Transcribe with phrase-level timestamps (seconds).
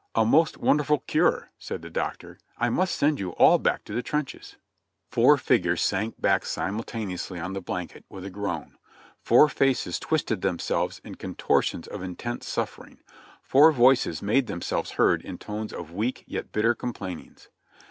[0.15, 2.39] "A most wonderful cure," said the Doctor.
[2.57, 4.55] "I must send you all back to the trenches!"
[5.11, 8.79] Four figures sank back simultaneously on the blanket, with a groan;
[9.21, 12.97] four faces twisted themselves in contortions of intense suffering;
[13.43, 17.49] four voices made themselves heard in tones of weak, yet bitter complainings.